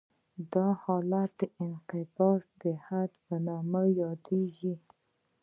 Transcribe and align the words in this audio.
دا 0.53 0.67
حالت 0.83 1.31
د 1.39 1.41
انقباض 1.63 2.41
د 2.61 2.63
حد 2.85 3.11
په 3.25 3.33
نوم 3.45 3.71
یادیږي 4.01 4.75